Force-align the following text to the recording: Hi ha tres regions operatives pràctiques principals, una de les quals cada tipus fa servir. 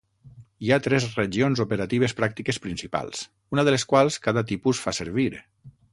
Hi 0.67 0.71
ha 0.75 0.79
tres 0.85 1.05
regions 1.17 1.61
operatives 1.65 2.17
pràctiques 2.21 2.61
principals, 2.65 3.21
una 3.57 3.67
de 3.69 3.75
les 3.77 3.87
quals 3.93 4.19
cada 4.29 4.45
tipus 4.53 4.81
fa 4.87 4.99
servir. 5.03 5.29